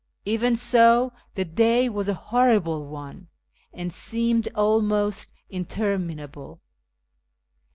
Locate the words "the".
1.35-1.45